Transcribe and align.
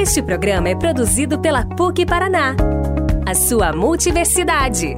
Este 0.00 0.22
programa 0.22 0.70
é 0.70 0.74
produzido 0.74 1.38
pela 1.38 1.62
PUC 1.62 2.06
Paraná, 2.06 2.56
a 3.26 3.34
sua 3.34 3.70
multiversidade. 3.70 4.96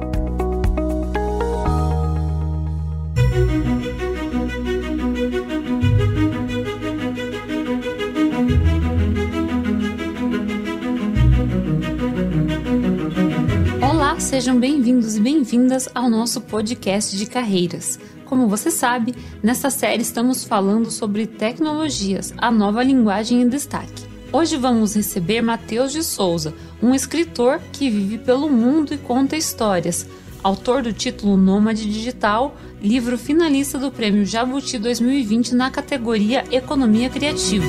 Olá, 13.81 14.17
sejam 14.21 14.57
bem-vindos 14.57 15.17
e 15.17 15.19
bem-vindas 15.19 15.89
ao 15.93 16.09
nosso 16.09 16.39
podcast 16.39 17.17
de 17.17 17.25
carreiras. 17.25 17.99
Como 18.23 18.47
você 18.47 18.71
sabe, 18.71 19.13
nesta 19.43 19.69
série 19.69 20.01
estamos 20.01 20.45
falando 20.45 20.89
sobre 20.89 21.27
tecnologias, 21.27 22.33
a 22.37 22.49
nova 22.49 22.81
linguagem 22.81 23.41
em 23.41 23.49
destaque. 23.49 24.12
Hoje 24.35 24.57
vamos 24.57 24.95
receber 24.95 25.43
Matheus 25.43 25.91
de 25.91 26.03
Souza, 26.03 26.55
um 26.81 26.95
escritor 26.95 27.61
que 27.71 27.87
vive 27.87 28.17
pelo 28.17 28.49
mundo 28.49 28.91
e 28.91 28.97
conta 28.97 29.37
histórias, 29.37 30.07
autor 30.41 30.81
do 30.81 30.91
título 30.91 31.37
Nômade 31.37 31.85
Digital, 31.85 32.57
livro 32.81 33.15
finalista 33.15 33.77
do 33.77 33.91
Prêmio 33.91 34.25
Jabuti 34.25 34.79
2020 34.79 35.53
na 35.53 35.69
categoria 35.69 36.43
Economia 36.51 37.11
Criativa. 37.11 37.67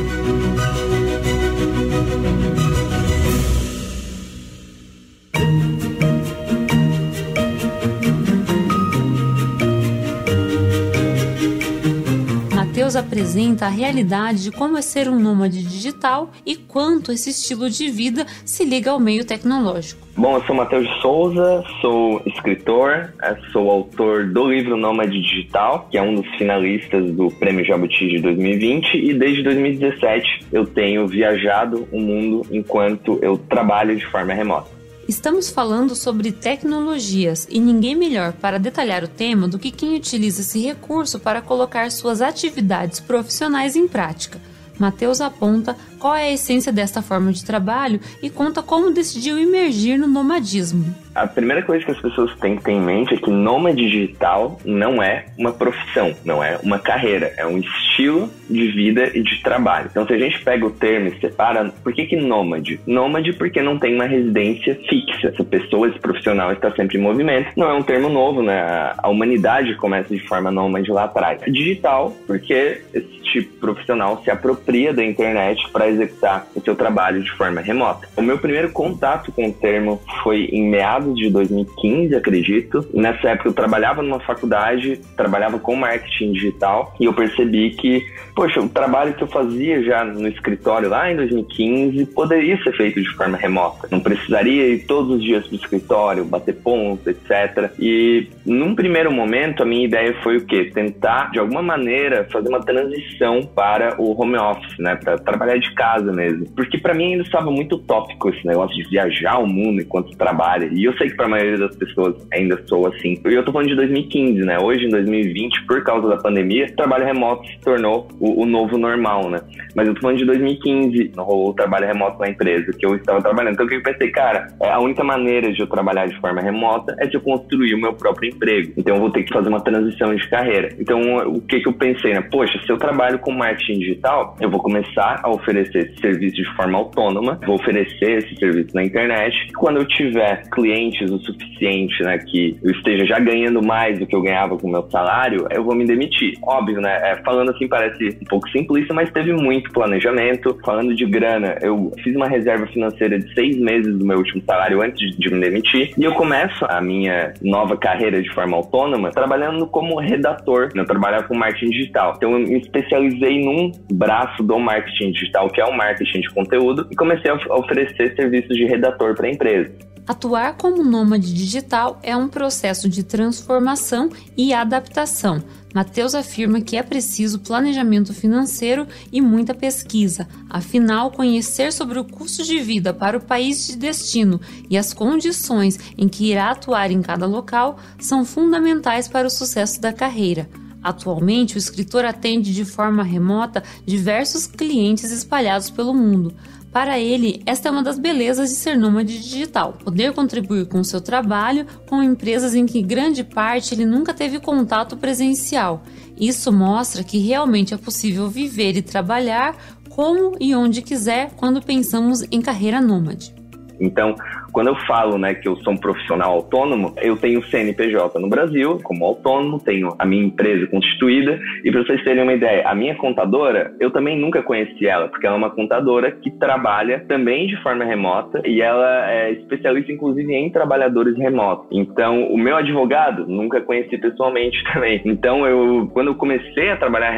Matheus 12.95 12.97
apresenta 12.97 13.67
a 13.67 13.69
realidade 13.69 14.45
de 14.45 14.53
como 14.53 14.77
é 14.77 14.83
ser 14.83 15.09
um 15.09 15.19
nômade 15.19 15.63
digital 15.63 16.31
e 16.47 16.57
quanto 16.57 17.13
esse 17.13 17.31
estilo 17.31 17.69
de 17.69 17.91
vida 17.91 18.27
se 18.45 18.65
liga 18.65 18.91
ao 18.91 19.01
meio 19.01 19.25
tecnológico. 19.25 20.05
Bom, 20.17 20.37
eu 20.37 20.45
sou 20.45 20.55
Matheus 20.55 20.89
Souza, 21.01 21.65
sou 21.81 22.23
escritor, 22.25 23.13
eh, 23.21 23.37
sou 23.53 23.69
autor 23.69 24.27
do 24.27 24.49
livro 24.49 24.77
Nômade 24.77 25.21
Digital, 25.21 25.89
que 25.91 25.99
é 25.99 26.03
um 26.03 26.15
dos 26.15 26.27
finalistas 26.37 27.11
do 27.11 27.29
Prêmio 27.33 27.65
Jabuti 27.65 28.09
de 28.09 28.21
2020, 28.21 28.95
e 28.95 29.13
desde 29.13 29.43
2017 29.43 30.47
eu 30.53 30.65
tenho 30.65 31.07
viajado 31.09 31.89
o 31.91 31.99
mundo 31.99 32.47
enquanto 32.53 33.19
eu 33.23 33.37
trabalho 33.37 33.97
de 33.97 34.07
forma 34.07 34.33
remota. 34.33 34.74
Estamos 35.07 35.51
falando 35.51 35.95
sobre 35.95 36.33
tecnologias 36.33 37.47
e 37.51 37.61
ninguém 37.61 37.95
melhor 37.95 38.33
para 38.33 38.59
detalhar 38.59 39.05
o 39.05 39.09
tema 39.09 39.47
do 39.47 39.59
que 39.59 39.71
quem 39.71 39.95
utiliza 39.95 40.41
esse 40.41 40.59
recurso 40.61 41.21
para 41.21 41.43
colocar 41.43 41.91
suas 41.91 42.23
atividades 42.23 43.01
profissionais 43.01 43.77
em 43.77 43.87
prática. 43.87 44.41
Matheus 44.79 45.21
aponta 45.21 45.77
qual 46.05 46.15
é 46.15 46.25
a 46.25 46.33
essência 46.33 46.71
desta 46.71 47.01
forma 47.01 47.33
de 47.33 47.43
trabalho 47.43 47.99
e 48.23 48.29
conta 48.29 48.63
como 48.63 48.93
decidiu 48.93 49.39
emergir 49.39 49.97
no 49.99 50.07
nomadismo. 50.07 50.95
A 51.15 51.27
primeira 51.27 51.63
coisa 51.63 51.83
que 51.85 51.93
as 51.93 52.01
pessoas 52.01 52.35
têm 52.41 52.57
que 52.57 52.65
ter 52.65 52.73
em 52.73 52.81
mente 52.81 53.15
é 53.15 53.17
que 53.17 53.31
nômade 53.31 53.89
digital 53.89 54.61
não 54.65 55.03
é 55.03 55.27
uma 55.39 55.53
profissão, 55.53 56.13
não 56.25 56.43
é 56.43 56.59
uma 56.63 56.79
carreira, 56.79 57.33
é 57.39 57.47
um 57.47 57.59
estilo 57.59 58.29
de 58.51 58.73
vida 58.73 59.17
e 59.17 59.23
de 59.23 59.41
trabalho. 59.43 59.89
Então, 59.91 60.05
se 60.07 60.13
a 60.13 60.19
gente 60.19 60.43
pega 60.43 60.67
o 60.67 60.71
termo 60.71 61.09
e 61.09 61.21
separa, 61.21 61.73
por 61.83 61.93
que, 61.93 62.05
que 62.05 62.17
nômade? 62.17 62.81
Nômade 62.87 63.33
porque 63.33 63.63
não 63.63 63.79
tem 63.79 63.95
uma 63.95 64.07
residência 64.07 64.79
fixa. 64.89 65.29
Essa 65.29 65.45
pessoa, 65.45 65.89
esse 65.89 66.01
profissional 66.01 66.53
está 66.53 66.71
sempre 66.73 66.99
em 66.99 67.01
movimento. 67.01 67.53
Não 67.57 67.71
é 67.71 67.75
um 67.75 67.83
termo 67.83 68.09
novo, 68.09 68.43
né? 68.43 68.93
A 68.99 69.09
humanidade 69.09 69.77
começa 69.77 70.13
de 70.13 70.27
forma 70.27 70.51
nômade 70.51 70.91
lá 70.91 71.05
atrás. 71.05 71.41
Digital 71.47 72.13
porque 72.27 72.83
esse 72.93 73.23
tipo 73.23 73.55
profissional 73.59 74.21
se 74.23 74.31
apropria 74.31 74.93
da 74.93 75.05
internet 75.05 75.63
para 75.73 75.89
executar 75.95 76.47
o 76.55 76.61
seu 76.61 76.75
trabalho 76.75 77.23
de 77.23 77.31
forma 77.33 77.61
remota. 77.61 78.09
O 78.17 78.23
meu 78.23 78.39
primeiro 78.39 78.71
contato 78.71 79.33
com 79.33 79.49
o 79.49 79.53
termo 79.53 80.01
foi 80.23 80.45
em 80.53 80.69
meados 80.69 81.17
de 81.17 81.31
2015, 81.31 82.15
acredito. 82.15 82.87
Nessa 82.93 83.31
época 83.31 83.49
eu 83.49 83.53
trabalhava 83.53 84.03
numa 84.03 84.21
faculdade, 84.21 85.01
trabalhava 85.17 85.59
com 85.59 85.75
marketing 85.77 86.33
digital 86.33 86.95
e 87.01 87.05
eu 87.05 87.15
percebi 87.15 87.71
que, 87.71 88.07
poxa, 88.35 88.61
o 88.61 88.69
trabalho 88.69 89.15
que 89.15 89.23
eu 89.23 89.29
fazia 89.29 89.83
já 89.83 90.05
no 90.05 90.29
escritório 90.29 90.89
lá 90.89 91.11
em 91.11 91.17
2015 91.17 92.07
poderia 92.07 92.61
ser 92.63 92.73
feito 92.77 93.01
de 93.01 93.09
forma 93.15 93.37
remota. 93.37 93.89
Não 93.91 94.01
precisaria 94.01 94.69
ir 94.69 94.87
todos 94.87 95.17
os 95.17 95.23
dias 95.23 95.47
para 95.47 95.53
o 95.53 95.59
escritório, 95.59 96.25
bater 96.25 96.55
pontos, 96.57 97.07
etc. 97.07 97.73
E 97.79 98.29
num 98.45 98.75
primeiro 98.75 99.13
momento 99.13 99.63
a 99.63 99.67
minha 99.67 99.85
ideia 99.85 100.15
foi 100.23 100.39
o 100.39 100.47
quê? 100.47 100.71
Tentar 100.73 101.31
de 101.31 101.39
alguma 101.39 101.63
maneira 101.63 102.27
fazer 102.31 102.49
uma 102.49 102.61
transição 102.61 103.43
para 103.43 104.01
o 104.01 104.21
home 104.21 104.37
office, 104.37 104.79
né, 104.79 104.97
para 104.97 105.19
trabalhar 105.19 105.59
de 105.59 105.73
casa 105.75 106.13
mesmo. 106.13 106.47
Porque 106.55 106.79
para 106.79 106.95
mim 106.95 107.13
ainda 107.13 107.23
estava 107.23 107.51
muito 107.51 107.77
utópico 107.77 108.31
esse 108.31 108.47
negócio 108.47 108.77
de 108.77 108.89
viajar 108.89 109.39
o 109.39 109.47
mundo 109.47 109.81
enquanto 109.81 110.17
trabalha. 110.17 110.69
E 110.73 110.85
eu 110.85 110.97
sei 110.97 111.09
que 111.09 111.17
para 111.17 111.27
a 111.27 111.29
maioria 111.29 111.59
das 111.59 111.77
pessoas 111.77 112.17
ainda 112.33 112.61
sou 112.67 112.87
assim. 112.87 113.21
E 113.25 113.35
eu 113.35 113.45
tô 113.45 113.53
falando 113.53 113.69
de 113.69 113.77
2015, 113.77 114.41
né? 114.41 114.59
Hoje, 114.59 114.87
em 114.87 114.91
2020, 114.91 115.67
por 115.67 115.83
causa 115.83 116.09
da 116.09 116.17
pandemia, 116.17 116.73
trabalho 116.75 117.05
remoto 117.05 117.47
se 117.47 117.59
tornou 117.61 118.09
o, 118.25 118.43
o 118.43 118.47
novo 118.47 118.79
normal, 118.79 119.29
né? 119.29 119.41
Mas 119.75 119.87
eu 119.87 119.95
tô 119.95 120.01
falando 120.01 120.19
de 120.19 120.25
2015, 120.25 121.13
não 121.15 121.25
rolou 121.25 121.51
o 121.51 121.55
trabalho 121.55 121.87
remoto 121.87 122.19
na 122.19 122.29
empresa 122.29 122.73
que 122.73 122.87
eu 122.87 122.95
estava 122.95 123.21
trabalhando. 123.21 123.55
Então, 123.55 123.67
o 123.67 123.69
que 123.69 123.75
eu 123.75 123.83
pensei, 123.83 124.11
cara, 124.11 124.49
é 124.63 124.71
a 124.71 124.81
única 124.81 125.05
maneira 125.05 125.53
de 125.53 125.61
eu 125.61 125.67
trabalhar 125.67 126.07
de 126.07 126.19
forma 126.21 126.41
remota 126.41 126.97
é 126.99 127.07
de 127.07 127.17
eu 127.17 127.21
construir 127.21 127.75
o 127.75 127.81
meu 127.81 127.93
próprio 127.93 128.31
emprego. 128.31 128.73
Então, 128.77 128.95
eu 128.97 129.01
vou 129.01 129.11
ter 129.11 129.25
que 129.25 129.33
fazer 129.33 129.49
uma 129.49 129.61
transição 129.61 130.15
de 130.15 130.27
carreira. 130.29 130.71
Então, 130.79 131.01
o 131.29 131.41
que 131.41 131.61
que 131.61 131.69
eu 131.69 131.73
pensei, 131.73 132.15
né? 132.15 132.23
Poxa, 132.23 132.59
se 132.65 132.71
eu 132.71 132.79
trabalho 132.79 133.19
com 133.19 133.33
marketing 133.33 133.79
digital, 133.81 134.37
eu 134.41 134.49
vou 134.49 134.61
começar 134.61 135.21
a 135.23 135.31
oferecer 135.31 135.91
esse 135.91 136.01
serviço 136.01 136.37
de 136.37 136.57
forma 136.57 136.79
autônoma, 136.79 137.39
vou 137.45 137.57
oferecer 137.57 138.19
esse 138.19 138.37
serviço 138.37 138.75
na 138.75 138.85
internet. 138.85 139.53
Quando 139.55 139.79
eu 139.79 139.87
tiver 139.87 140.49
clientes 140.51 141.11
o 141.11 141.19
suficiente, 141.19 142.03
né, 142.03 142.19
que 142.19 142.57
eu 142.63 142.71
esteja 142.71 143.05
já 143.05 143.19
ganhando 143.19 143.63
mais 143.63 143.99
do 143.99 144.07
que 144.07 144.15
eu 144.15 144.23
ganhava 144.23 144.57
com 144.57 144.69
o 144.69 144.71
meu 144.71 144.89
salário, 144.91 145.47
eu 145.51 145.63
vou 145.63 145.75
me 145.75 145.85
demitir. 145.85 146.39
Óbvio, 146.43 146.81
né? 146.81 146.95
É, 147.03 147.17
falando 147.25 147.51
assim 147.51 147.69
parece 147.69 148.14
um 148.23 148.27
pouco 148.27 148.49
simplista, 148.51 148.93
mas 148.95 149.11
teve 149.11 149.33
muito 149.33 149.73
planejamento. 149.73 150.59
Falando 150.65 150.95
de 150.95 151.05
grana, 151.07 151.59
eu 151.63 151.93
fiz 152.03 152.15
uma 152.15 152.29
reserva 152.29 152.67
financeira 152.67 153.19
de 153.19 153.33
seis 153.35 153.57
meses 153.59 153.97
do 153.97 154.05
meu 154.05 154.19
último 154.19 154.43
salário 154.45 154.83
antes 154.83 155.17
de, 155.17 155.31
me 155.31 155.41
demitir. 155.41 155.93
E 155.97 156.05
eu 156.05 156.13
começo 156.15 156.65
a 156.69 156.81
minha 156.81 157.35
nova 157.43 157.77
carreira 157.77 158.23
de 158.23 158.33
forma 158.33 158.57
autônoma 158.57 159.11
trabalhando 159.11 159.67
como 159.67 159.99
redator. 159.99 160.69
Eu 160.75 160.85
trabalhava 160.85 161.25
com 161.25 161.35
marketing 161.35 161.71
digital. 161.71 162.15
Então 162.17 162.33
eu 162.33 162.41
me 162.41 162.59
especializei 162.59 163.45
num 163.45 163.73
braço 163.93 164.43
do 164.43 164.59
marketing 164.59 165.13
digital, 165.13 165.49
que 165.49 165.61
é 165.61 165.65
o 165.65 165.77
marketing 165.77 166.21
de 166.21 166.31
conteúdo, 166.31 166.87
e 166.91 166.97
comecei 166.97 167.31
a 167.31 167.35
oferecer 167.55 168.15
serviços 168.15 168.57
de 168.57 168.65
redator 168.65 169.15
para 169.15 169.29
empresas. 169.29 169.94
Atuar 170.07 170.59
como 170.59 170.85
nômade 170.85 171.33
digital 171.33 171.99
é 172.03 172.15
um 172.15 172.29
processo 172.29 172.91
de 172.91 173.03
transformação 173.03 174.11
e 174.37 174.53
adaptação. 174.53 175.43
Matheus 175.75 176.15
afirma 176.15 176.61
que 176.61 176.77
é 176.77 176.83
preciso 176.83 177.41
planejamento 177.41 178.13
financeiro 178.13 178.87
e 179.11 179.23
muita 179.23 179.55
pesquisa. 179.55 180.29
Afinal, 180.49 181.11
conhecer 181.11 181.73
sobre 181.73 181.99
o 181.99 182.05
custo 182.05 182.45
de 182.45 182.61
vida 182.61 182.93
para 182.93 183.17
o 183.17 183.25
país 183.25 183.67
de 183.67 183.77
destino 183.77 184.39
e 184.69 184.77
as 184.77 184.93
condições 184.93 185.79
em 185.97 186.07
que 186.07 186.31
irá 186.31 186.51
atuar 186.51 186.91
em 186.91 187.01
cada 187.01 187.27
local 187.27 187.79
são 187.99 188.27
fundamentais 188.27 189.09
para 189.09 189.27
o 189.27 189.31
sucesso 189.31 189.81
da 189.81 189.93
carreira. 189.93 190.49
Atualmente, 190.83 191.57
o 191.57 191.59
escritor 191.59 192.05
atende 192.05 192.53
de 192.53 192.63
forma 192.63 193.03
remota 193.03 193.65
diversos 193.87 194.47
clientes 194.47 195.11
espalhados 195.11 195.71
pelo 195.71 195.95
mundo. 195.95 196.35
Para 196.75 196.99
ele, 196.99 197.41
esta 197.47 197.69
é 197.69 197.71
uma 197.71 197.85
das 197.85 198.01
belezas 198.01 198.51
de 198.51 198.57
ser 198.57 198.77
nômade 198.77 199.17
digital, 199.21 199.75
poder 199.75 200.13
contribuir 200.13 200.67
com 200.67 200.83
seu 200.83 201.01
trabalho 201.01 201.67
com 201.89 202.03
empresas 202.03 202.53
em 202.53 202.67
que 202.67 202.83
grande 202.83 203.23
parte 203.23 203.73
ele 203.73 203.87
nunca 203.87 204.13
teve 204.13 204.41
contato 204.41 204.97
presencial. 204.97 205.85
Isso 206.19 206.53
mostra 206.53 207.05
que 207.05 207.17
realmente 207.19 207.73
é 207.73 207.77
possível 207.77 208.29
viver 208.29 208.77
e 208.77 208.83
trabalhar 208.83 209.57
como 209.89 210.37
e 210.41 210.53
onde 210.53 210.83
quiser 210.83 211.31
quando 211.37 211.63
pensamos 211.63 212.25
em 212.29 212.43
carreira 212.43 212.81
nômade. 212.81 213.33
Então, 213.79 214.17
quando 214.55 214.69
eu 214.69 214.77
falo 214.87 215.19
né, 215.19 215.35
que 215.35 215.49
eu 215.49 215.57
sou 215.57 215.73
um 215.73 215.77
profissional 215.77 216.33
autônomo, 216.33 216.95
eu 217.03 217.17
tenho 217.17 217.43
CNPJ 217.43 218.21
no 218.21 218.29
Brasil 218.29 218.79
como 218.85 219.05
autônomo, 219.05 219.59
tenho 219.59 219.93
a 219.99 220.07
minha 220.07 220.25
empresa 220.25 220.69
constituída, 220.69 221.41
e 221.65 221.73
para 221.73 221.83
vocês 221.83 222.03
terem 222.05 222.23
uma 222.23 222.33
ideia, 222.33 222.67
a 222.67 222.75
minha 222.75 222.95
contadora, 222.95 223.75
eu 223.81 223.91
também 223.91 224.17
nunca 224.17 224.43
conheci 224.43 224.87
ela, 224.87 225.09
porque 225.09 225.27
ela 225.27 225.35
é 225.35 225.39
uma 225.39 225.51
contadora 225.51 226.13
que 226.13 226.31
trabalha 226.31 227.05
também 227.09 227.49
de 227.49 227.61
forma 227.63 227.85
remota 227.85 228.41
e 228.47 228.63
ela 228.63 229.11
é 229.11 229.33
especialista, 229.33 229.91
inclusive, 229.91 230.33
em 230.33 230.49
trabalhadores 230.51 231.19
remotos. 231.19 231.67
Então, 231.73 232.29
o 232.29 232.39
meu 232.39 232.57
advogado, 232.57 233.27
nunca 233.27 233.61
conheci 233.61 233.99
pessoalmente 233.99 234.63
também. 234.73 235.03
Então, 235.05 235.45
eu, 235.49 235.91
quando 235.93 236.09
eu 236.09 236.15
comecei 236.15 236.71
a 236.71 236.77
trabalhar 236.77 237.13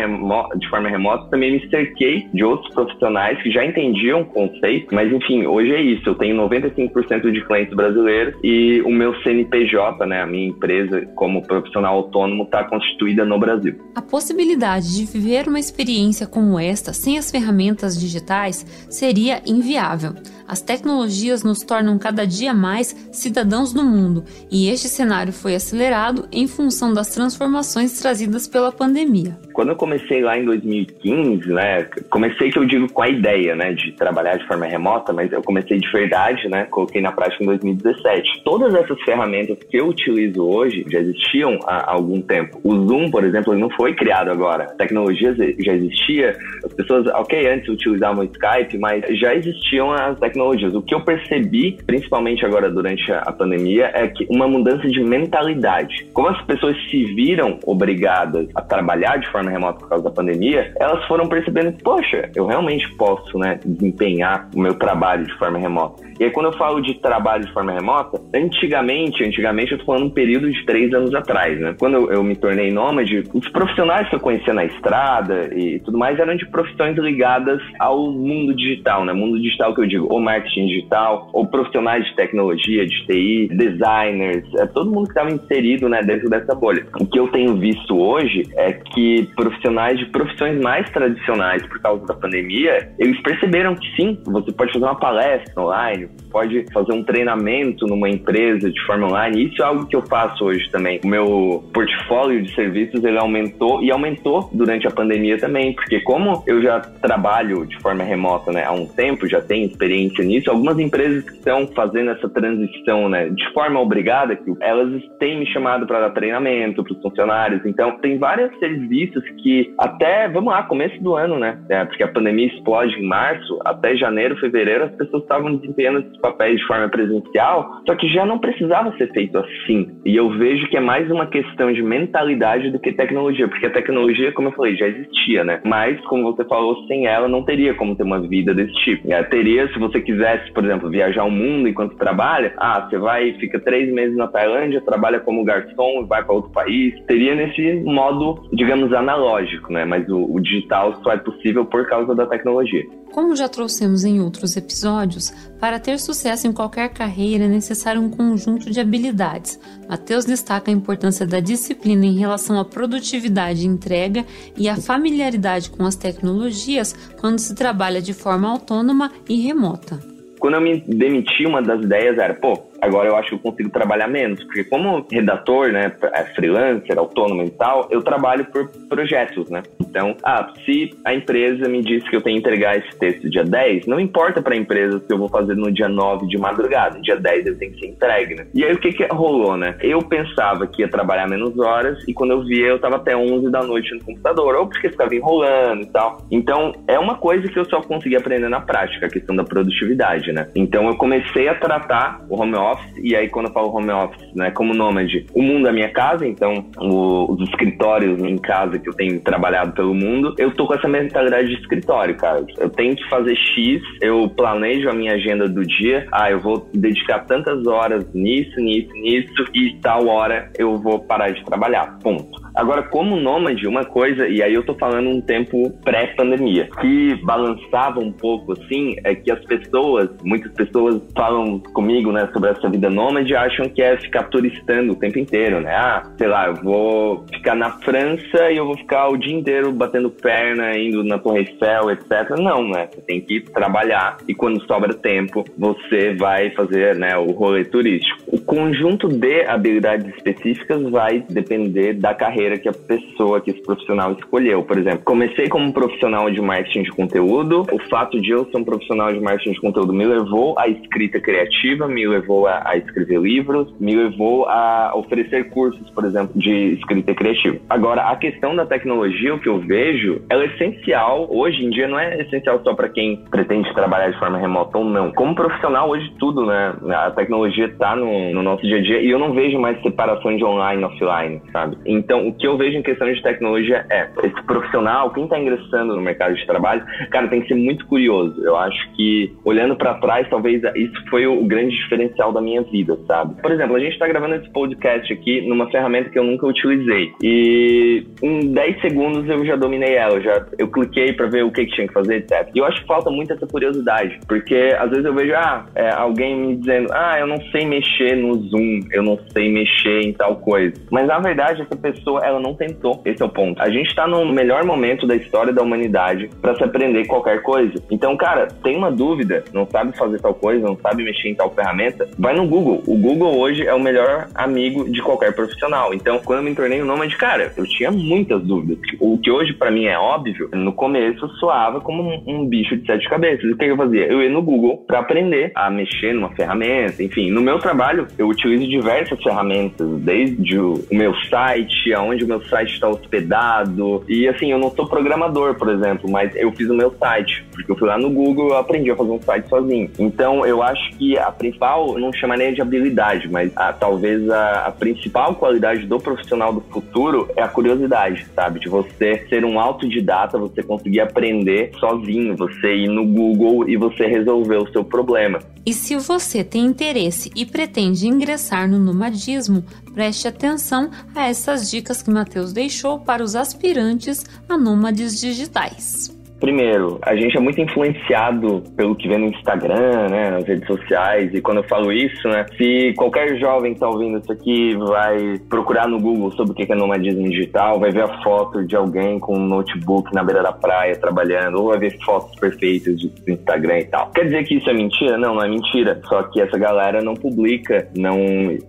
de 0.56 0.68
forma 0.70 0.88
remota, 0.88 1.28
também 1.28 1.52
me 1.52 1.68
cerquei 1.68 2.26
de 2.32 2.42
outros 2.42 2.72
profissionais 2.74 3.40
que 3.42 3.50
já 3.50 3.62
entendiam 3.62 4.22
o 4.22 4.24
conceito, 4.24 4.94
mas 4.94 5.12
enfim, 5.12 5.46
hoje 5.46 5.74
é 5.74 5.82
isso, 5.82 6.08
eu 6.08 6.14
tenho 6.14 6.34
95% 6.36 7.25
100% 7.26 7.32
de 7.32 7.44
clientes 7.46 7.74
brasileiros 7.74 8.34
e 8.42 8.80
o 8.82 8.90
meu 8.90 9.14
CNPJ, 9.22 10.06
né, 10.06 10.22
a 10.22 10.26
minha 10.26 10.48
empresa 10.48 11.06
como 11.14 11.42
profissional 11.42 11.96
autônomo, 11.96 12.44
está 12.44 12.64
constituída 12.64 13.24
no 13.24 13.38
Brasil. 13.38 13.74
A 13.94 14.02
possibilidade 14.02 14.96
de 14.96 15.04
viver 15.04 15.48
uma 15.48 15.58
experiência 15.58 16.26
como 16.26 16.58
esta 16.58 16.92
sem 16.92 17.18
as 17.18 17.30
ferramentas 17.30 17.98
digitais 17.98 18.64
seria 18.90 19.42
inviável. 19.46 20.12
As 20.48 20.60
tecnologias 20.60 21.42
nos 21.42 21.60
tornam 21.60 21.98
cada 21.98 22.26
dia 22.26 22.54
mais 22.54 22.94
cidadãos 23.12 23.72
do 23.72 23.82
mundo 23.82 24.24
e 24.50 24.68
este 24.70 24.88
cenário 24.88 25.32
foi 25.32 25.54
acelerado 25.54 26.28
em 26.30 26.46
função 26.46 26.94
das 26.94 27.08
transformações 27.08 27.98
trazidas 27.98 28.46
pela 28.46 28.70
pandemia. 28.70 29.36
Quando 29.52 29.70
eu 29.70 29.76
comecei 29.76 30.22
lá 30.22 30.38
em 30.38 30.44
2015, 30.44 31.48
né, 31.48 31.88
comecei 32.10 32.50
que 32.50 32.58
eu 32.58 32.64
digo 32.64 32.92
com 32.92 33.02
a 33.02 33.08
ideia, 33.08 33.56
né, 33.56 33.72
de 33.72 33.92
trabalhar 33.92 34.36
de 34.36 34.46
forma 34.46 34.66
remota, 34.66 35.12
mas 35.12 35.32
eu 35.32 35.42
comecei 35.42 35.78
de 35.78 35.90
verdade, 35.90 36.48
né, 36.48 36.64
coloquei 36.66 37.00
na 37.00 37.10
prática 37.10 37.42
em 37.42 37.46
2017. 37.46 38.42
Todas 38.44 38.74
essas 38.74 39.00
ferramentas 39.02 39.58
que 39.68 39.78
eu 39.78 39.88
utilizo 39.88 40.42
hoje 40.42 40.84
já 40.88 41.00
existiam 41.00 41.58
há 41.66 41.90
algum 41.90 42.20
tempo. 42.20 42.60
O 42.62 42.86
Zoom, 42.86 43.10
por 43.10 43.24
exemplo, 43.24 43.56
não 43.58 43.70
foi 43.70 43.94
criado 43.94 44.30
agora. 44.30 44.64
A 44.64 44.74
tecnologia 44.74 45.34
já 45.34 45.72
existia. 45.72 46.36
As 46.64 46.72
pessoas, 46.74 47.06
ok, 47.06 47.48
antes 47.48 47.68
utilizavam 47.68 48.24
o 48.24 48.28
Skype, 48.28 48.78
mas 48.78 49.02
já 49.18 49.34
existiam 49.34 49.92
as 49.92 50.18
tecnologias. 50.18 50.35
O 50.74 50.82
que 50.82 50.94
eu 50.94 51.00
percebi, 51.00 51.76
principalmente 51.86 52.44
agora 52.44 52.70
durante 52.70 53.10
a 53.12 53.32
pandemia, 53.32 53.90
é 53.94 54.08
que 54.08 54.26
uma 54.30 54.46
mudança 54.46 54.86
de 54.88 55.02
mentalidade. 55.02 56.06
Como 56.12 56.28
as 56.28 56.40
pessoas 56.42 56.76
se 56.90 57.04
viram 57.14 57.58
obrigadas 57.64 58.48
a 58.54 58.62
trabalhar 58.62 59.18
de 59.18 59.30
forma 59.30 59.50
remota 59.50 59.80
por 59.80 59.88
causa 59.88 60.04
da 60.04 60.10
pandemia, 60.10 60.72
elas 60.78 61.04
foram 61.06 61.28
percebendo, 61.28 61.72
poxa, 61.82 62.30
eu 62.34 62.46
realmente 62.46 62.88
posso, 62.96 63.38
né, 63.38 63.58
desempenhar 63.64 64.48
o 64.54 64.60
meu 64.60 64.74
trabalho 64.74 65.24
de 65.26 65.34
forma 65.38 65.58
remota. 65.58 66.04
E 66.18 66.24
aí, 66.24 66.30
quando 66.30 66.46
eu 66.46 66.52
falo 66.54 66.80
de 66.80 66.94
trabalho 66.94 67.44
de 67.44 67.52
forma 67.52 67.72
remota, 67.72 68.20
antigamente, 68.34 69.22
antigamente 69.22 69.72
eu 69.72 69.78
tô 69.78 69.84
falando 69.84 70.06
um 70.06 70.10
período 70.10 70.50
de 70.50 70.64
três 70.64 70.92
anos 70.94 71.14
atrás, 71.14 71.58
né? 71.60 71.74
Quando 71.78 71.94
eu, 71.94 72.12
eu 72.12 72.24
me 72.24 72.34
tornei 72.34 72.70
nômade, 72.70 73.24
os 73.34 73.48
profissionais 73.50 74.08
que 74.08 74.16
eu 74.16 74.20
conhecia 74.20 74.54
na 74.54 74.64
estrada 74.64 75.50
e 75.54 75.78
tudo 75.80 75.98
mais 75.98 76.18
eram 76.18 76.34
de 76.36 76.46
profissões 76.46 76.96
ligadas 76.96 77.60
ao 77.78 78.10
mundo 78.10 78.54
digital, 78.54 79.04
né? 79.04 79.12
Mundo 79.12 79.40
digital 79.40 79.74
que 79.74 79.82
eu 79.82 79.86
digo, 79.86 80.06
ou 80.10 80.20
marketing 80.26 80.66
digital, 80.66 81.30
ou 81.32 81.46
profissionais 81.46 82.04
de 82.04 82.16
tecnologia, 82.16 82.84
de 82.84 83.06
TI, 83.06 83.48
designers, 83.54 84.44
é 84.58 84.66
todo 84.66 84.90
mundo 84.90 85.04
que 85.04 85.12
estava 85.12 85.30
inserido, 85.30 85.88
né, 85.88 86.02
dentro 86.02 86.28
dessa 86.28 86.54
bolha. 86.54 86.84
O 87.00 87.06
que 87.06 87.18
eu 87.18 87.28
tenho 87.28 87.54
visto 87.56 87.96
hoje 87.96 88.42
é 88.56 88.72
que 88.72 89.28
profissionais 89.36 89.98
de 89.98 90.06
profissões 90.06 90.60
mais 90.60 90.88
tradicionais 90.90 91.64
por 91.66 91.80
causa 91.80 92.04
da 92.06 92.14
pandemia, 92.14 92.90
eles 92.98 93.20
perceberam 93.22 93.74
que 93.76 93.86
sim, 93.96 94.18
você 94.26 94.50
pode 94.52 94.72
fazer 94.72 94.84
uma 94.84 94.98
palestra 94.98 95.62
online, 95.62 96.08
pode 96.32 96.64
fazer 96.72 96.92
um 96.92 97.04
treinamento 97.04 97.86
numa 97.86 98.08
empresa 98.08 98.70
de 98.70 98.80
forma 98.86 99.06
online. 99.06 99.46
Isso 99.46 99.62
é 99.62 99.64
algo 99.64 99.86
que 99.86 99.94
eu 99.94 100.02
faço 100.02 100.44
hoje 100.44 100.68
também. 100.70 101.00
O 101.04 101.06
meu 101.06 101.64
portfólio 101.72 102.42
de 102.42 102.54
serviços 102.54 103.04
ele 103.04 103.18
aumentou 103.18 103.82
e 103.82 103.90
aumentou 103.90 104.50
durante 104.52 104.86
a 104.86 104.90
pandemia 104.90 105.38
também, 105.38 105.72
porque 105.74 106.00
como 106.00 106.42
eu 106.46 106.60
já 106.62 106.80
trabalho 106.80 107.66
de 107.66 107.78
forma 107.80 108.02
remota 108.02 108.50
né, 108.52 108.64
há 108.64 108.72
um 108.72 108.86
tempo, 108.86 109.28
já 109.28 109.40
tenho 109.40 109.66
experiência 109.66 110.15
nisso, 110.22 110.50
algumas 110.50 110.78
empresas 110.78 111.24
que 111.24 111.36
estão 111.36 111.66
fazendo 111.74 112.10
essa 112.10 112.28
transição 112.28 113.08
né, 113.08 113.28
de 113.28 113.52
forma 113.52 113.80
obrigada, 113.80 114.38
elas 114.60 115.02
têm 115.18 115.38
me 115.38 115.46
chamado 115.46 115.86
para 115.86 116.00
dar 116.00 116.10
treinamento 116.10 116.82
para 116.82 116.92
os 116.92 117.02
funcionários. 117.02 117.64
Então, 117.64 117.98
tem 117.98 118.18
vários 118.18 118.56
serviços 118.58 119.22
que 119.42 119.74
até, 119.78 120.28
vamos 120.28 120.52
lá, 120.52 120.62
começo 120.62 121.02
do 121.02 121.14
ano, 121.14 121.38
né? 121.38 121.58
É, 121.68 121.84
porque 121.84 122.02
a 122.02 122.08
pandemia 122.08 122.46
explode 122.46 122.94
em 122.94 123.06
março, 123.06 123.58
até 123.64 123.96
janeiro, 123.96 124.36
fevereiro, 124.38 124.84
as 124.84 124.92
pessoas 124.92 125.22
estavam 125.22 125.56
desempenhando 125.56 126.00
esses 126.00 126.16
papéis 126.18 126.58
de 126.58 126.66
forma 126.66 126.88
presencial, 126.88 127.82
só 127.86 127.94
que 127.94 128.08
já 128.08 128.24
não 128.24 128.38
precisava 128.38 128.96
ser 128.96 129.10
feito 129.12 129.38
assim. 129.38 129.98
E 130.04 130.16
eu 130.16 130.30
vejo 130.30 130.68
que 130.68 130.76
é 130.76 130.80
mais 130.80 131.10
uma 131.10 131.26
questão 131.26 131.72
de 131.72 131.82
mentalidade 131.82 132.70
do 132.70 132.78
que 132.78 132.92
tecnologia, 132.92 133.48
porque 133.48 133.66
a 133.66 133.70
tecnologia, 133.70 134.32
como 134.32 134.48
eu 134.48 134.52
falei, 134.52 134.76
já 134.76 134.86
existia, 134.86 135.44
né? 135.44 135.60
Mas, 135.64 136.00
como 136.06 136.24
você 136.24 136.44
falou, 136.44 136.86
sem 136.86 137.06
ela 137.06 137.28
não 137.28 137.44
teria 137.44 137.74
como 137.74 137.96
ter 137.96 138.02
uma 138.02 138.20
vida 138.20 138.54
desse 138.54 138.74
tipo. 138.84 139.12
É, 139.12 139.22
teria, 139.22 139.68
se 139.72 139.78
você 139.78 140.00
quisesse, 140.06 140.50
por 140.52 140.64
exemplo, 140.64 140.88
viajar 140.88 141.24
o 141.24 141.30
mundo 141.30 141.68
enquanto 141.68 141.96
trabalha, 141.96 142.54
ah, 142.56 142.80
você 142.88 142.96
vai, 142.96 143.32
fica 143.34 143.58
três 143.58 143.92
meses 143.92 144.16
na 144.16 144.28
Tailândia, 144.28 144.80
trabalha 144.80 145.20
como 145.20 145.44
garçom 145.44 146.02
e 146.02 146.06
vai 146.06 146.24
para 146.24 146.34
outro 146.34 146.50
país. 146.50 146.94
Teria 147.06 147.34
nesse 147.34 147.74
modo, 147.84 148.48
digamos, 148.52 148.92
analógico, 148.92 149.72
né? 149.72 149.84
Mas 149.84 150.08
o, 150.08 150.24
o 150.32 150.40
digital 150.40 150.98
só 151.02 151.12
é 151.12 151.18
possível 151.18 151.66
por 151.66 151.86
causa 151.88 152.14
da 152.14 152.26
tecnologia. 152.26 152.84
Como 153.12 153.34
já 153.34 153.48
trouxemos 153.48 154.04
em 154.04 154.20
outros 154.20 154.56
episódios, 154.56 155.30
para 155.58 155.78
ter 155.78 155.98
sucesso 155.98 156.46
em 156.46 156.52
qualquer 156.52 156.90
carreira 156.90 157.44
é 157.44 157.48
necessário 157.48 158.00
um 158.00 158.10
conjunto 158.10 158.70
de 158.70 158.78
habilidades. 158.78 159.58
Mateus 159.88 160.24
destaca 160.24 160.70
a 160.70 160.74
importância 160.74 161.26
da 161.26 161.40
disciplina 161.40 162.04
em 162.04 162.18
relação 162.18 162.58
à 162.58 162.64
produtividade 162.64 163.62
e 163.62 163.66
entrega 163.66 164.24
e 164.56 164.68
a 164.68 164.76
familiaridade 164.76 165.70
com 165.70 165.86
as 165.86 165.96
tecnologias 165.96 166.92
quando 167.18 167.38
se 167.38 167.54
trabalha 167.54 168.02
de 168.02 168.12
forma 168.12 168.50
autônoma 168.50 169.10
e 169.28 169.40
remota. 169.40 169.95
Quando 170.38 170.54
eu 170.54 170.60
me 170.60 170.80
demiti, 170.86 171.46
uma 171.46 171.62
das 171.62 171.82
ideias 171.82 172.18
era, 172.18 172.34
pô, 172.34 172.70
Agora 172.86 173.08
eu 173.08 173.16
acho 173.16 173.30
que 173.30 173.34
eu 173.34 173.38
consigo 173.38 173.70
trabalhar 173.70 174.08
menos, 174.08 174.42
porque 174.44 174.64
como 174.64 175.06
redator, 175.10 175.72
né, 175.72 175.92
é 176.14 176.24
freelancer, 176.34 176.98
autônomo 176.98 177.42
e 177.42 177.50
tal, 177.50 177.88
eu 177.90 178.02
trabalho 178.02 178.44
por 178.46 178.68
projetos, 178.88 179.50
né? 179.50 179.62
Então, 179.80 180.16
ah, 180.22 180.52
se 180.64 180.90
a 181.04 181.14
empresa 181.14 181.68
me 181.68 181.82
diz 181.82 182.06
que 182.08 182.16
eu 182.16 182.20
tenho 182.20 182.36
que 182.36 182.48
entregar 182.48 182.76
esse 182.76 182.98
texto 182.98 183.30
dia 183.30 183.44
10, 183.44 183.86
não 183.86 183.98
importa 183.98 184.42
para 184.42 184.54
a 184.54 184.56
empresa 184.56 184.98
se 185.00 185.12
eu 185.12 185.18
vou 185.18 185.28
fazer 185.28 185.54
no 185.54 185.72
dia 185.72 185.88
9 185.88 186.26
de 186.26 186.38
madrugada, 186.38 187.00
dia 187.00 187.16
10 187.16 187.46
ele 187.46 187.56
tem 187.56 187.72
que 187.72 187.80
ser 187.80 187.86
entregue, 187.88 188.34
né? 188.34 188.46
E 188.54 188.64
aí 188.64 188.72
o 188.72 188.78
que 188.78 188.92
que 188.92 189.04
rolou, 189.06 189.56
né? 189.56 189.76
Eu 189.80 190.00
pensava 190.00 190.66
que 190.66 190.82
ia 190.82 190.88
trabalhar 190.88 191.28
menos 191.28 191.58
horas 191.58 191.98
e 192.06 192.14
quando 192.14 192.32
eu 192.32 192.44
via 192.44 192.66
eu 192.66 192.78
tava 192.78 192.96
até 192.96 193.16
11 193.16 193.50
da 193.50 193.62
noite 193.62 193.94
no 193.94 194.04
computador, 194.04 194.54
ou 194.54 194.66
porque 194.66 194.90
ficava 194.90 195.14
enrolando 195.14 195.82
e 195.82 195.86
tal. 195.86 196.18
Então, 196.30 196.72
é 196.86 196.98
uma 196.98 197.16
coisa 197.16 197.48
que 197.48 197.58
eu 197.58 197.64
só 197.64 197.80
consegui 197.80 198.16
aprender 198.16 198.48
na 198.48 198.60
prática, 198.60 199.06
a 199.06 199.10
questão 199.10 199.34
da 199.34 199.44
produtividade, 199.44 200.32
né? 200.32 200.48
Então, 200.54 200.86
eu 200.88 200.96
comecei 200.96 201.48
a 201.48 201.54
tratar 201.54 202.24
o 202.28 202.40
home 202.40 202.54
office 202.54 202.75
office, 202.76 202.92
e 203.02 203.14
aí 203.16 203.28
quando 203.28 203.46
eu 203.46 203.52
falo 203.52 203.74
home 203.74 203.90
office, 203.90 204.34
né, 204.34 204.50
como 204.50 204.74
nômade, 204.74 205.26
o 205.34 205.42
mundo 205.42 205.68
é 205.68 205.72
minha 205.72 205.90
casa, 205.90 206.26
então 206.26 206.64
o, 206.78 207.32
os 207.32 207.48
escritórios 207.48 208.20
em 208.22 208.36
casa 208.38 208.78
que 208.78 208.88
eu 208.88 208.94
tenho 208.94 209.20
trabalhado 209.20 209.72
pelo 209.72 209.94
mundo, 209.94 210.34
eu 210.38 210.50
tô 210.50 210.66
com 210.66 210.74
essa 210.74 210.88
mentalidade 210.88 211.48
de 211.48 211.54
escritório, 211.54 212.16
cara. 212.16 212.44
Eu 212.58 212.70
tenho 212.70 212.94
que 212.96 213.08
fazer 213.08 213.34
X, 213.34 213.82
eu 214.00 214.28
planejo 214.30 214.88
a 214.88 214.92
minha 214.92 215.14
agenda 215.14 215.48
do 215.48 215.62
dia, 215.62 216.06
ah, 216.12 216.30
eu 216.30 216.40
vou 216.40 216.68
dedicar 216.74 217.20
tantas 217.20 217.66
horas 217.66 218.06
nisso, 218.14 218.58
nisso, 218.60 218.92
nisso, 218.94 219.44
e 219.54 219.74
tal 219.80 220.06
hora 220.08 220.50
eu 220.58 220.76
vou 220.76 220.98
parar 220.98 221.30
de 221.30 221.44
trabalhar, 221.44 221.98
ponto. 222.02 222.46
Agora, 222.54 222.82
como 222.82 223.16
nômade, 223.16 223.66
uma 223.66 223.84
coisa, 223.84 224.26
e 224.26 224.42
aí 224.42 224.54
eu 224.54 224.64
tô 224.64 224.74
falando 224.74 225.10
um 225.10 225.20
tempo 225.20 225.70
pré-pandemia, 225.84 226.68
que 226.80 227.14
balançava 227.22 228.00
um 228.00 228.10
pouco 228.10 228.52
assim, 228.52 228.96
é 229.04 229.14
que 229.14 229.30
as 229.30 229.44
pessoas, 229.44 230.08
muitas 230.24 230.50
pessoas 230.52 231.02
falam 231.14 231.58
comigo, 231.58 232.10
né, 232.12 232.28
sobre 232.32 232.50
essa 232.58 232.68
vida 232.68 232.90
nômade, 232.90 233.34
acham 233.34 233.68
que 233.68 233.82
é 233.82 233.96
ficar 233.96 234.24
turistando 234.24 234.92
o 234.92 234.96
tempo 234.96 235.18
inteiro, 235.18 235.60
né? 235.60 235.74
Ah, 235.74 236.02
sei 236.18 236.26
lá, 236.26 236.46
eu 236.46 236.54
vou 236.54 237.24
ficar 237.32 237.54
na 237.54 237.70
França 237.70 238.50
e 238.50 238.56
eu 238.56 238.66
vou 238.66 238.76
ficar 238.76 239.08
o 239.08 239.16
dia 239.16 239.34
inteiro 239.34 239.72
batendo 239.72 240.10
perna, 240.10 240.76
indo 240.76 241.02
na 241.04 241.18
Torre 241.18 241.40
Eiffel, 241.40 241.90
etc. 241.90 242.30
Não, 242.38 242.66
né? 242.68 242.88
Você 242.92 243.00
tem 243.02 243.20
que 243.20 243.40
trabalhar 243.40 244.16
e 244.28 244.34
quando 244.34 244.64
sobra 244.66 244.92
tempo, 244.94 245.44
você 245.56 246.14
vai 246.14 246.50
fazer, 246.50 246.96
né, 246.96 247.16
o 247.16 247.30
rolê 247.32 247.64
turístico. 247.64 248.22
O 248.26 248.40
conjunto 248.40 249.08
de 249.08 249.44
habilidades 249.44 250.14
específicas 250.16 250.82
vai 250.90 251.24
depender 251.28 251.94
da 251.94 252.14
carreira 252.14 252.58
que 252.58 252.68
a 252.68 252.72
pessoa, 252.72 253.40
que 253.40 253.50
esse 253.50 253.62
profissional 253.62 254.12
escolheu. 254.12 254.62
Por 254.62 254.78
exemplo, 254.78 255.00
comecei 255.04 255.48
como 255.48 255.72
profissional 255.72 256.30
de 256.30 256.40
marketing 256.40 256.82
de 256.82 256.90
conteúdo. 256.90 257.66
O 257.72 257.78
fato 257.88 258.20
de 258.20 258.30
eu 258.30 258.44
ser 258.50 258.56
um 258.56 258.64
profissional 258.64 259.12
de 259.12 259.20
marketing 259.20 259.52
de 259.52 259.60
conteúdo 259.60 259.92
me 259.92 260.04
levou 260.04 260.58
à 260.58 260.68
escrita 260.68 261.20
criativa, 261.20 261.86
me 261.86 262.06
levou 262.06 262.45
a, 262.46 262.70
a 262.70 262.76
escrever 262.76 263.20
livros, 263.20 263.72
me 263.78 263.94
levou 263.94 264.48
a 264.48 264.92
oferecer 264.94 265.50
cursos, 265.50 265.88
por 265.90 266.04
exemplo, 266.04 266.32
de 266.34 266.74
escrita 266.74 267.14
criativa. 267.14 267.58
Agora, 267.68 268.02
a 268.02 268.16
questão 268.16 268.54
da 268.54 268.66
tecnologia, 268.66 269.34
o 269.34 269.38
que 269.38 269.48
eu 269.48 269.58
vejo, 269.58 270.22
ela 270.28 270.42
é 270.42 270.46
essencial. 270.46 271.26
Hoje 271.30 271.64
em 271.64 271.70
dia 271.70 271.88
não 271.88 271.98
é 271.98 272.20
essencial 272.20 272.60
só 272.64 272.74
para 272.74 272.88
quem 272.88 273.24
pretende 273.30 273.72
trabalhar 273.74 274.10
de 274.10 274.18
forma 274.18 274.38
remota 274.38 274.78
ou 274.78 274.84
não. 274.84 275.12
Como 275.12 275.34
profissional, 275.34 275.88
hoje 275.88 276.12
tudo, 276.18 276.46
né? 276.46 276.74
A 276.90 277.10
tecnologia 277.10 277.66
está 277.66 277.94
no, 277.94 278.06
no, 278.06 278.34
no, 278.34 278.42
nosso 278.42 278.62
dia 278.62 278.78
a 278.78 278.82
dia 278.82 279.00
e 279.00 279.10
eu 279.10 279.18
não 279.18 279.32
vejo 279.32 279.58
mais 279.58 279.80
separação 279.82 280.36
de 280.36 280.44
online 280.44 280.82
e 280.82 280.84
offline, 280.84 281.42
sabe? 281.52 281.76
Então, 281.84 282.28
o 282.28 282.34
que 282.34 282.46
eu 282.46 282.56
vejo 282.56 282.78
em 282.78 282.82
questão 282.82 283.12
de 283.12 283.22
tecnologia 283.22 283.84
é 283.90 284.08
esse 284.22 284.42
profissional, 284.42 285.10
quem 285.10 285.24
está 285.24 285.38
ingressando 285.38 285.94
no 285.94 286.00
mercado 286.00 286.34
de 286.34 286.46
trabalho, 286.46 286.84
cara, 287.10 287.28
tem 287.28 287.40
que 287.40 287.48
ser 287.48 287.54
muito 287.54 287.86
curioso. 287.86 288.40
Eu 288.44 288.56
acho 288.56 288.92
que, 288.92 289.34
olhando 289.44 289.76
para 289.76 289.94
trás, 289.94 290.28
talvez 290.28 290.62
isso 290.74 291.10
foi 291.10 291.26
o 291.26 291.44
grande 291.44 291.76
diferencial 291.76 292.32
da 292.36 292.42
minha 292.42 292.62
vida, 292.62 292.98
sabe? 293.06 293.40
Por 293.40 293.50
exemplo, 293.50 293.76
a 293.76 293.80
gente 293.80 293.92
está 293.92 294.06
gravando 294.06 294.36
esse 294.36 294.50
podcast 294.50 295.12
aqui 295.12 295.40
numa 295.46 295.70
ferramenta 295.70 296.10
que 296.10 296.18
eu 296.18 296.24
nunca 296.24 296.46
utilizei 296.46 297.12
e 297.22 298.06
em 298.22 298.52
10 298.52 298.80
segundos 298.80 299.28
eu 299.28 299.44
já 299.44 299.56
dominei 299.56 299.94
ela, 299.94 300.20
já 300.20 300.46
eu 300.58 300.68
cliquei 300.68 301.12
para 301.12 301.26
ver 301.26 301.44
o 301.44 301.50
que, 301.50 301.64
que 301.64 301.74
tinha 301.74 301.88
que 301.88 301.94
fazer, 301.94 302.16
etc. 302.16 302.48
E 302.54 302.58
eu 302.58 302.64
acho 302.64 302.80
que 302.80 302.86
falta 302.86 303.10
muito 303.10 303.32
essa 303.32 303.46
curiosidade, 303.46 304.18
porque 304.28 304.74
às 304.78 304.90
vezes 304.90 305.04
eu 305.04 305.14
vejo, 305.14 305.34
ah, 305.34 305.66
é, 305.74 305.90
alguém 305.90 306.36
me 306.36 306.56
dizendo, 306.56 306.88
ah, 306.92 307.18
eu 307.18 307.26
não 307.26 307.40
sei 307.50 307.64
mexer 307.66 308.16
no 308.16 308.34
Zoom, 308.34 308.80
eu 308.92 309.02
não 309.02 309.18
sei 309.32 309.50
mexer 309.50 310.00
em 310.02 310.12
tal 310.12 310.36
coisa. 310.36 310.74
Mas 310.90 311.06
na 311.06 311.18
verdade, 311.18 311.62
essa 311.62 311.76
pessoa, 311.76 312.20
ela 312.24 312.40
não 312.40 312.54
tentou. 312.54 313.00
Esse 313.04 313.22
é 313.22 313.24
o 313.24 313.28
ponto. 313.28 313.60
A 313.60 313.70
gente 313.70 313.94
tá 313.94 314.06
no 314.06 314.32
melhor 314.32 314.64
momento 314.64 315.06
da 315.06 315.16
história 315.16 315.52
da 315.52 315.62
humanidade 315.62 316.28
para 316.40 316.54
se 316.54 316.64
aprender 316.64 317.06
qualquer 317.06 317.42
coisa. 317.42 317.74
Então, 317.90 318.16
cara, 318.16 318.48
tem 318.62 318.76
uma 318.76 318.90
dúvida, 318.90 319.44
não 319.52 319.66
sabe 319.66 319.96
fazer 319.96 320.20
tal 320.20 320.34
coisa, 320.34 320.66
não 320.66 320.76
sabe 320.76 321.04
mexer 321.04 321.28
em 321.28 321.34
tal 321.34 321.50
ferramenta, 321.54 322.08
vai 322.26 322.34
no 322.34 322.44
Google. 322.44 322.82
O 322.88 322.96
Google 322.96 323.38
hoje 323.38 323.64
é 323.64 323.72
o 323.72 323.78
melhor 323.78 324.26
amigo 324.34 324.90
de 324.90 325.00
qualquer 325.00 325.32
profissional. 325.32 325.94
Então, 325.94 326.18
quando 326.24 326.40
eu 326.40 326.44
me 326.44 326.56
tornei 326.56 326.82
um 326.82 326.84
nômade, 326.84 327.16
cara, 327.16 327.52
eu 327.56 327.64
tinha 327.64 327.88
muitas 327.88 328.42
dúvidas. 328.42 328.78
O 328.98 329.16
que 329.16 329.30
hoje 329.30 329.52
para 329.52 329.70
mim 329.70 329.84
é 329.84 329.96
óbvio, 329.96 330.50
no 330.52 330.72
começo 330.72 331.28
soava 331.38 331.80
como 331.80 332.02
um, 332.02 332.22
um 332.26 332.44
bicho 332.44 332.76
de 332.76 332.84
sete 332.84 333.08
cabeças. 333.08 333.48
O 333.48 333.56
que 333.56 333.64
eu 333.64 333.76
fazia? 333.76 334.06
Eu 334.06 334.20
ia 334.20 334.28
no 334.28 334.42
Google 334.42 334.78
para 334.88 334.98
aprender 334.98 335.52
a 335.54 335.70
mexer 335.70 336.12
numa 336.14 336.30
ferramenta, 336.30 337.00
enfim. 337.00 337.30
No 337.30 337.40
meu 337.40 337.60
trabalho, 337.60 338.08
eu 338.18 338.26
utilizo 338.26 338.68
diversas 338.68 339.22
ferramentas, 339.22 339.88
desde 340.00 340.58
o 340.58 340.82
meu 340.90 341.14
site, 341.30 341.94
aonde 341.94 342.24
o 342.24 342.26
meu 342.26 342.42
site 342.46 342.72
está 342.72 342.88
hospedado. 342.88 344.02
E 344.08 344.26
assim, 344.26 344.50
eu 344.50 344.58
não 344.58 344.72
sou 344.72 344.88
programador, 344.88 345.54
por 345.54 345.68
exemplo, 345.68 346.10
mas 346.10 346.34
eu 346.34 346.50
fiz 346.50 346.68
o 346.68 346.74
meu 346.74 346.92
site, 346.98 347.45
eu 347.68 347.76
fui 347.76 347.88
lá 347.88 347.98
no 347.98 348.10
Google 348.10 348.48
eu 348.48 348.56
aprendi 348.56 348.90
a 348.90 348.96
fazer 348.96 349.10
um 349.10 349.20
site 349.20 349.48
sozinho. 349.48 349.90
Então, 349.98 350.44
eu 350.46 350.62
acho 350.62 350.90
que 350.96 351.18
a 351.18 351.30
principal, 351.30 351.98
não 351.98 352.12
chamaria 352.12 352.52
de 352.52 352.60
habilidade, 352.60 353.28
mas 353.30 353.50
a, 353.56 353.72
talvez 353.72 354.28
a, 354.30 354.66
a 354.66 354.70
principal 354.70 355.34
qualidade 355.34 355.86
do 355.86 355.98
profissional 355.98 356.52
do 356.52 356.60
futuro 356.60 357.28
é 357.36 357.42
a 357.42 357.48
curiosidade, 357.48 358.26
sabe? 358.34 358.60
De 358.60 358.68
você 358.68 359.26
ser 359.28 359.44
um 359.44 359.58
autodidata, 359.58 360.38
você 360.38 360.62
conseguir 360.62 361.00
aprender 361.00 361.70
sozinho, 361.78 362.36
você 362.36 362.74
ir 362.74 362.88
no 362.88 363.06
Google 363.06 363.68
e 363.68 363.76
você 363.76 364.06
resolver 364.06 364.56
o 364.56 364.70
seu 364.70 364.84
problema. 364.84 365.38
E 365.64 365.72
se 365.72 365.96
você 365.96 366.44
tem 366.44 366.64
interesse 366.64 367.30
e 367.34 367.44
pretende 367.44 368.06
ingressar 368.06 368.68
no 368.68 368.78
nomadismo, 368.78 369.64
preste 369.92 370.28
atenção 370.28 370.90
a 371.14 371.26
essas 371.28 371.68
dicas 371.68 372.02
que 372.02 372.10
Matheus 372.10 372.52
deixou 372.52 373.00
para 373.00 373.22
os 373.22 373.34
aspirantes 373.34 374.24
a 374.48 374.56
nômades 374.56 375.20
digitais. 375.20 376.15
Primeiro, 376.40 376.98
a 377.02 377.16
gente 377.16 377.36
é 377.36 377.40
muito 377.40 377.60
influenciado 377.60 378.62
pelo 378.76 378.94
que 378.94 379.08
vê 379.08 379.16
no 379.16 379.26
Instagram, 379.26 380.08
né, 380.10 380.30
nas 380.30 380.44
redes 380.44 380.66
sociais, 380.66 381.32
e 381.32 381.40
quando 381.40 381.58
eu 381.58 381.64
falo 381.64 381.92
isso, 381.92 382.28
né, 382.28 382.44
se 382.56 382.92
qualquer 382.94 383.38
jovem 383.38 383.74
que 383.74 383.80
tá 383.80 383.88
ouvindo 383.88 384.18
isso 384.18 384.30
aqui 384.30 384.74
vai 384.76 385.38
procurar 385.48 385.88
no 385.88 385.98
Google 385.98 386.30
sobre 386.32 386.52
o 386.52 386.54
que 386.54 386.70
é 386.70 386.76
nomadismo 386.76 387.28
digital, 387.28 387.80
vai 387.80 387.90
ver 387.90 388.02
a 388.02 388.22
foto 388.22 388.64
de 388.64 388.76
alguém 388.76 389.18
com 389.18 389.36
um 389.36 389.46
notebook 389.46 390.12
na 390.14 390.22
beira 390.22 390.42
da 390.42 390.52
praia 390.52 390.94
trabalhando, 390.96 391.58
ou 391.58 391.68
vai 391.68 391.78
ver 391.78 391.96
fotos 392.04 392.38
perfeitas 392.38 392.96
do 393.00 393.32
Instagram 393.32 393.78
e 393.78 393.84
tal. 393.84 394.10
Quer 394.10 394.24
dizer 394.24 394.44
que 394.44 394.56
isso 394.56 394.68
é 394.68 394.74
mentira? 394.74 395.16
Não, 395.16 395.34
não 395.34 395.42
é 395.42 395.48
mentira. 395.48 396.00
Só 396.08 396.22
que 396.24 396.40
essa 396.40 396.58
galera 396.58 397.02
não 397.02 397.14
publica, 397.14 397.88
não 397.96 398.18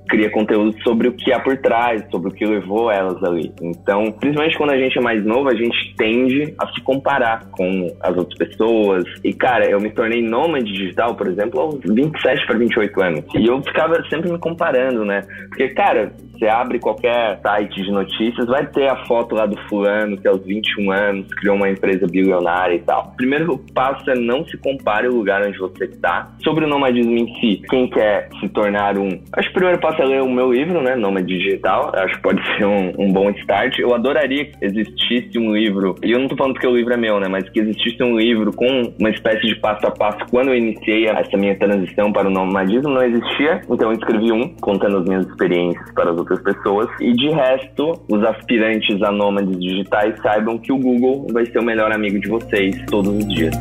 cria 0.08 0.30
conteúdo 0.30 0.76
sobre 0.84 1.08
o 1.08 1.14
que 1.14 1.34
há 1.34 1.40
por 1.40 1.58
trás, 1.58 2.04
sobre 2.12 2.30
o 2.30 2.34
que 2.34 2.46
levou 2.46 2.92
elas 2.92 3.22
ali. 3.24 3.52
Então, 3.62 4.12
principalmente 4.12 4.58
quando 4.58 4.72
a 4.72 4.78
gente 4.78 4.98
é 4.98 5.02
mais 5.02 5.26
novo, 5.26 5.50
a 5.50 5.56
gente 5.56 5.96
tende 5.96 6.54
a 6.58 6.68
se 6.68 6.82
comparar 6.82 7.50
com 7.58 7.92
as 8.02 8.16
outras 8.16 8.38
pessoas. 8.38 9.04
E, 9.24 9.34
cara, 9.34 9.70
eu 9.70 9.80
me 9.80 9.90
tornei 9.90 10.22
nômade 10.22 10.72
digital, 10.72 11.16
por 11.16 11.28
exemplo, 11.28 11.60
aos 11.60 11.80
27 11.84 12.46
para 12.46 12.58
28 12.58 13.02
anos. 13.02 13.26
E 13.36 13.48
eu 13.48 13.62
ficava 13.64 14.02
sempre 14.10 14.32
me 14.32 14.38
comparando, 14.38 15.04
né? 15.04 15.22
Porque, 15.50 15.70
cara, 15.70 16.14
você 16.38 16.48
abre 16.48 16.80
qualquer 16.80 17.40
site 17.42 17.82
de 17.82 17.92
notícias, 17.92 18.46
vai 18.48 18.66
ter 18.68 18.88
a 18.88 19.06
foto 19.06 19.36
lá 19.36 19.46
do 19.46 19.58
fulano 19.68 20.18
que 20.18 20.28
aos 20.28 20.44
21 20.46 20.92
anos 20.92 21.34
criou 21.36 21.56
uma 21.56 21.70
empresa 21.70 22.06
bilionária 22.08 22.76
e 22.76 22.80
tal. 22.80 23.14
Primeiro 23.18 23.58
passo 23.74 24.10
é 24.10 24.16
não 24.16 24.46
se 24.46 24.58
compare 24.58 25.08
o 25.08 25.16
lugar 25.16 25.46
onde 25.46 25.58
você 25.58 25.86
está. 25.86 26.28
Sobre 26.44 26.66
o 26.66 26.68
nomadismo 26.68 27.14
em 27.14 27.28
si, 27.40 27.62
quem 27.70 27.90
quer 27.90 28.30
se 28.40 28.48
tornar 28.50 28.98
um... 28.98 29.10
Acho 29.34 29.50
que 29.50 29.52
o 29.52 29.54
primeiro 29.54 29.80
passo 29.80 30.02
é 30.02 30.06
ler 30.06 30.22
o 30.22 30.30
meu 30.30 30.52
livro, 30.52 30.82
né? 30.82 30.96
Nômade 30.96 31.28
Digital. 31.28 31.92
Acho 31.96 32.16
que 32.16 32.22
pode 32.22 32.42
ser 32.58 32.66
um, 32.66 32.94
um 32.98 33.12
bom 33.12 33.30
start. 33.32 33.80
Eu 33.80 33.94
adoraria 33.94 34.46
que 34.46 34.66
existisse 34.66 35.38
um 35.38 35.56
livro, 35.56 35.96
e 36.04 36.12
eu 36.12 36.20
não 36.20 36.28
tô 36.28 36.36
falando 36.36 36.54
porque 36.54 36.68
o 36.68 36.76
livro 36.76 36.94
é 36.94 36.98
meu, 36.98 37.20
né? 37.20 37.28
Mas 37.30 37.50
que 37.50 37.60
existisse 37.60 38.02
um 38.04 38.18
livro 38.18 38.52
com 38.54 38.94
uma 39.00 39.10
espécie 39.10 39.48
de 39.48 39.56
passo 39.56 39.86
a 39.88 39.92
passo 39.92 40.20
quando 40.30 40.50
eu 40.50 40.56
iniciei 40.56 41.08
essa 41.08 41.38
minha 41.38 41.56
transição 41.58 42.12
para 42.12 42.28
o 42.28 42.32
nomadismo, 42.32 42.90
não 42.90 43.04
existia. 43.04 43.62
Então 43.70 43.92
eu 43.92 43.98
escrevi 43.98 44.32
um, 44.32 44.50
contando 44.62 44.98
as 44.98 45.06
minhas 45.06 45.28
experiências 45.28 45.92
para 45.94 46.12
as 46.12 46.20
outras 46.30 46.42
pessoas. 46.42 46.90
E 47.00 47.14
de 47.14 47.30
resto, 47.30 47.94
os 48.10 48.24
aspirantes 48.24 49.02
a 49.02 49.12
nômades 49.12 49.58
digitais 49.60 50.20
saibam 50.22 50.58
que 50.58 50.72
o 50.72 50.78
Google 50.78 51.28
vai 51.32 51.46
ser 51.46 51.60
o 51.60 51.64
melhor 51.64 51.92
amigo 51.92 52.20
de 52.20 52.28
vocês 52.28 52.76
todos 52.90 53.16
os 53.16 53.28
dias. 53.28 53.56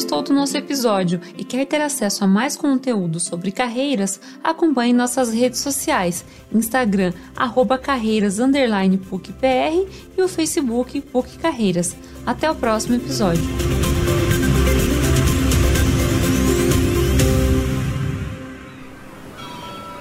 gostou 0.00 0.22
do 0.22 0.32
nosso 0.32 0.56
episódio 0.56 1.20
e 1.36 1.44
quer 1.44 1.66
ter 1.66 1.80
acesso 1.80 2.24
a 2.24 2.26
mais 2.26 2.56
conteúdo 2.56 3.20
sobre 3.20 3.52
carreiras, 3.52 4.18
acompanhe 4.42 4.94
nossas 4.94 5.30
redes 5.30 5.60
sociais, 5.60 6.24
Instagram, 6.52 7.12
arroba 7.36 7.76
carreiras, 7.76 8.38
e 10.16 10.22
o 10.22 10.28
Facebook 10.28 11.00
PUC 11.00 11.38
Carreiras. 11.38 11.94
Até 12.24 12.50
o 12.50 12.54
próximo 12.54 12.96
episódio. 12.96 13.69